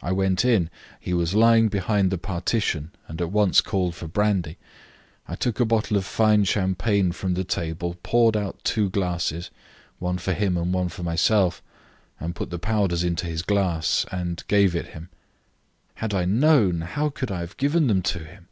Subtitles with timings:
[0.00, 0.70] I went in.
[1.00, 4.56] He was lying behind the partition, and at once called for brandy.
[5.26, 9.50] I took a bottle of 'fine champagne' from the table, poured out two glasses,
[9.98, 11.64] one for him and one for myself,
[12.20, 15.08] and put the powders into his glass, and gave it him.
[15.94, 18.46] Had I known how could I have given them to him?"